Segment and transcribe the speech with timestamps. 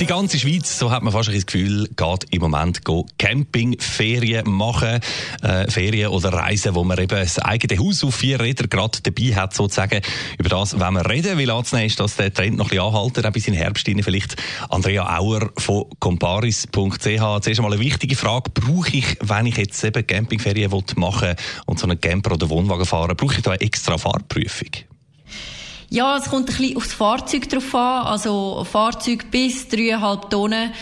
[0.00, 2.82] die ganze Schweiz, so hat man fast ein das Gefühl, geht im Moment
[3.18, 5.00] Campingferien machen.
[5.42, 9.34] Äh, Ferien oder Reisen, wo man eben das eigene Haus auf vier Räder gerade dabei
[9.34, 10.00] hat, sozusagen.
[10.38, 11.38] Über das wenn wir reden.
[11.38, 13.88] Wie anzunehmen ist, dass der Trend noch ein bisschen anhalten, auch bis in den Herbst
[13.88, 14.02] rein.
[14.02, 14.36] Vielleicht
[14.68, 16.98] Andrea Auer von comparis.ch.
[16.98, 18.50] Zuerst einmal eine wichtige Frage.
[18.50, 21.36] Brauche ich, wenn ich jetzt eben Campingferien machen will
[21.66, 24.87] und so einen Camper oder Wohnwagen fahren, brauche ich da eine extra Fahrprüfung?
[25.90, 28.06] Ja, es kommt ein bisschen aufs Fahrzeug drauf an.
[28.06, 30.72] Also Fahrzeug bis 3,5 Tonnen.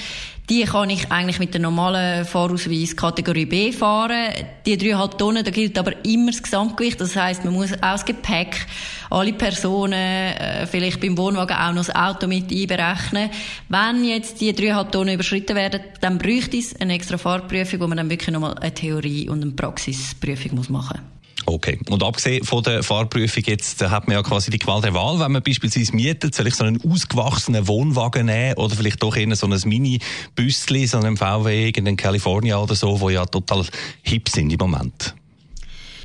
[0.50, 4.32] Die kann ich eigentlich mit der normalen Fahrausweis Kategorie B fahren.
[4.64, 7.00] Die 3,5 Tonnen, da gilt aber immer das Gesamtgewicht.
[7.00, 8.66] Das heißt, man muss auch das Gepäck,
[9.08, 13.30] alle Personen, äh, vielleicht beim Wohnwagen auch noch das Auto mit einberechnen.
[13.68, 17.98] Wenn jetzt die 3,5 Tonnen überschritten werden, dann bräuchte es eine extra Fahrprüfung, wo man
[17.98, 21.25] dann wirklich nochmal eine Theorie und eine Praxisprüfung machen muss.
[21.46, 21.78] Okay.
[21.88, 25.20] Und abgesehen von der Fahrprüfung jetzt äh, hat man ja quasi die Qual der Wahl,
[25.20, 29.34] wenn man beispielsweise mietet, soll ich so einen ausgewachsenen Wohnwagen nehmen oder vielleicht doch eher
[29.36, 33.64] so ein Mini-Büsschen, so einen VW, irgendeinen California oder so, wo ja total
[34.02, 35.14] hip sind im Moment.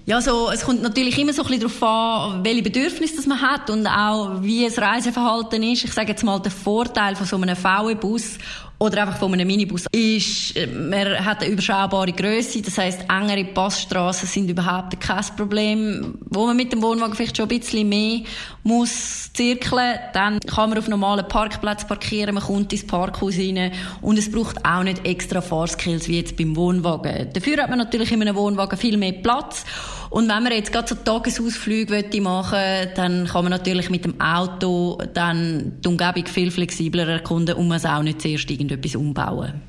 [0.06, 3.42] Ja, so, es kommt natürlich immer so ein bisschen darauf an, welche Bedürfnisse das man
[3.42, 5.86] hat und auch wie das Reiseverhalten ist.
[5.86, 8.38] Ich sage jetzt mal, der Vorteil von so einem VW-Bus
[8.82, 14.28] oder einfach von einem Minibus ist, man hat eine überschaubare Größe, das heißt engere Passstraßen
[14.28, 16.18] sind überhaupt kein Problem.
[16.26, 18.22] Wo man mit dem Wohnwagen vielleicht schon ein bisschen mehr
[18.64, 24.18] muss zirkeln, dann kann man auf normalen Parkplätzen parkieren, man kommt ins Parkhaus rein und
[24.18, 27.30] es braucht auch nicht extra Fahrskills wie jetzt beim Wohnwagen.
[27.34, 29.64] Dafür hat man natürlich in einem Wohnwagen viel mehr Platz
[30.12, 34.20] und wenn man jetzt gerade so Tagesausflüge machen möchte, dann kann man natürlich mit dem
[34.20, 39.62] Auto dann die Umgebung viel flexibler erkunden und man es auch nicht zuerst irgendetwas umbauen.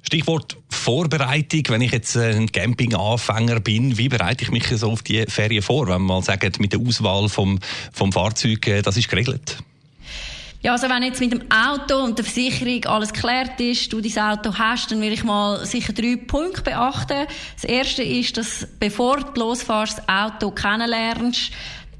[0.00, 1.64] Stichwort Vorbereitung.
[1.68, 5.86] Wenn ich jetzt ein Campinganfänger bin, wie bereite ich mich so auf die Ferien vor?
[5.86, 7.58] Wenn man mal sagt, mit der Auswahl vom,
[7.92, 9.58] vom Fahrzeug, äh, das ist geregelt.
[10.64, 14.18] Ja, also wenn jetzt mit dem Auto und der Versicherung alles geklärt ist, du dein
[14.18, 17.26] Auto hast, dann will ich mal sicher drei Punkte beachten.
[17.54, 21.50] Das erste ist, dass bevor du losfährst, das Auto kennenlernst,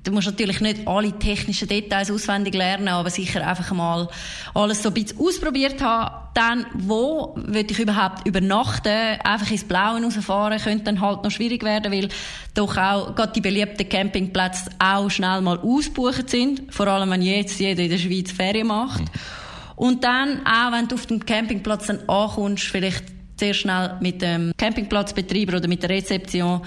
[0.04, 4.06] Du musst natürlich nicht alle technischen Details auswendig lernen, aber sicher einfach mal
[4.52, 6.28] alles so ein bisschen ausprobiert haben.
[6.34, 9.18] Dann, wo will ich überhaupt übernachten?
[9.24, 12.10] Einfach ins Blaue rausfahren könnte dann halt noch schwierig werden, weil
[12.52, 16.62] doch auch gerade die beliebten Campingplätze auch schnell mal ausbucht sind.
[16.68, 19.04] Vor allem, wenn jetzt jeder in der Schweiz Ferien macht.
[19.74, 23.04] Und dann, auch wenn du auf dem Campingplatz dann ankommst, vielleicht
[23.40, 26.60] sehr schnell mit dem Campingplatzbetreiber oder mit der Rezeption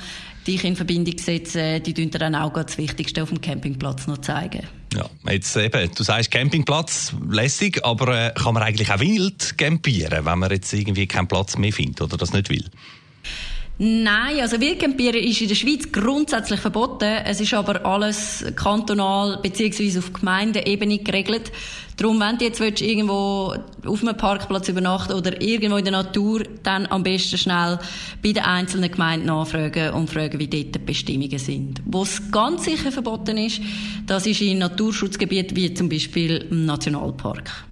[0.47, 4.63] dich in Verbindung setzen, die dir dann auch das Wichtigste auf dem Campingplatz noch zeigen.
[4.93, 10.25] Ja, jetzt eben, du sagst Campingplatz, lässig, aber äh, kann man eigentlich auch wild campieren,
[10.25, 12.65] wenn man jetzt irgendwie keinen Platz mehr findet oder das nicht will?
[13.79, 17.21] Nein, also Wildcampieren ist in der Schweiz grundsätzlich verboten.
[17.25, 19.99] Es ist aber alles kantonal bzw.
[19.99, 21.51] auf Gemeindeebene geregelt.
[21.95, 23.55] Darum, wenn du jetzt irgendwo
[23.85, 27.77] auf einem Parkplatz übernachten oder irgendwo in der Natur, dann am besten schnell
[28.23, 31.81] bei den einzelnen Gemeinden nachfragen und fragen, wie dort die Bestimmungen sind.
[31.85, 33.61] Wo es ganz sicher verboten ist,
[34.07, 37.67] das ist in Naturschutzgebieten wie zum Beispiel im Nationalpark.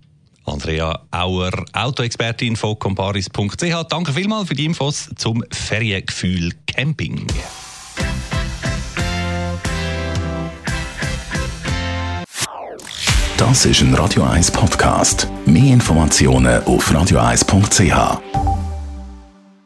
[0.45, 3.83] Andrea Auer, Autoexpertin von comparis.ch.
[3.89, 7.28] Danke vielmals für die Infos zum Feriengefühl Camping.
[13.38, 15.28] Das ist ein Radio 1 Podcast.
[15.45, 18.44] Mehr Informationen auf radio1.ch.